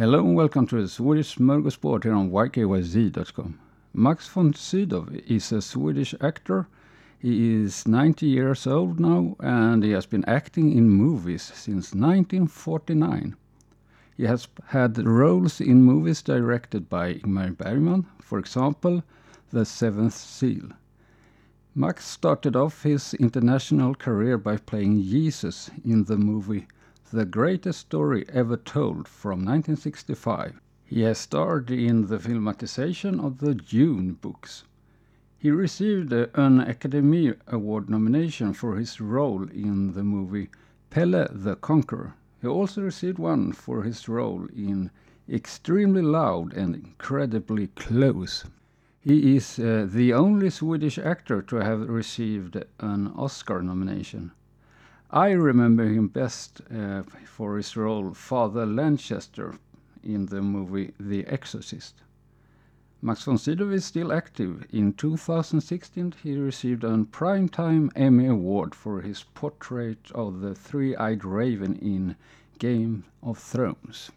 [0.00, 3.58] Hello and welcome to the Swedish Smörgåsbord here on YKYZ.com.
[3.92, 6.68] Max von Sydow is a Swedish actor.
[7.18, 13.36] He is 90 years old now and he has been acting in movies since 1949.
[14.16, 19.02] He has had roles in movies directed by Ingmar Bergman, for example,
[19.50, 20.70] The Seventh Seal.
[21.74, 26.68] Max started off his international career by playing Jesus in the movie
[27.12, 30.60] The Greatest Story Ever Told from 1965.
[30.84, 34.62] He has starred in the filmatization of the Dune books.
[35.36, 40.50] He received an Academy Award nomination for his role in the movie
[40.90, 42.14] Pelle the Conqueror.
[42.40, 44.92] He also received one for his role in
[45.28, 48.44] Extremely Loud and Incredibly Close.
[49.00, 54.30] He is uh, the only Swedish actor to have received an Oscar nomination.
[55.12, 59.58] I remember him best uh, for his role Father Lankester
[60.04, 62.04] in the movie The Exorcist.
[63.02, 64.66] Max von Sydow is still active.
[64.70, 71.24] In 2016, he received a Primetime Emmy Award for his portrait of the three eyed
[71.24, 72.14] raven in
[72.60, 74.12] Game of Thrones.